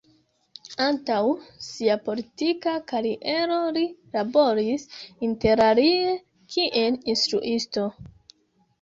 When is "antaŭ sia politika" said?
0.85-2.73